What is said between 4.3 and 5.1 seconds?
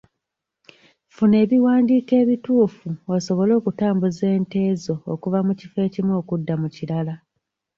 ente zo